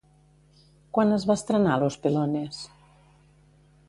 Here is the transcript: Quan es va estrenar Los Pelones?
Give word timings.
Quan 0.97 1.17
es 1.17 1.27
va 1.31 1.35
estrenar 1.39 1.75
Los 1.83 1.99
Pelones? 2.07 2.63